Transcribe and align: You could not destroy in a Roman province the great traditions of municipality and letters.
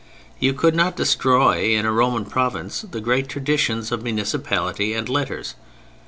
You 0.39 0.53
could 0.53 0.73
not 0.75 0.95
destroy 0.95 1.75
in 1.75 1.85
a 1.85 1.91
Roman 1.91 2.25
province 2.25 2.81
the 2.89 2.99
great 2.99 3.29
traditions 3.29 3.91
of 3.91 4.01
municipality 4.01 4.93
and 4.95 5.07
letters. 5.07 5.53